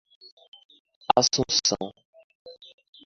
Assunção 1.15 1.77